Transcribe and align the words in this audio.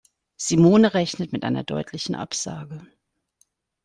Simone 0.35 0.85
rechnet 0.95 1.31
mit 1.31 1.43
einer 1.43 1.63
deutlichen 1.63 2.15
Absage. 2.15 2.87